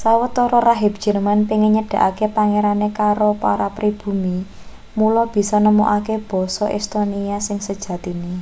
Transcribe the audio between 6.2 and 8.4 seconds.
basa estonia sing sejatine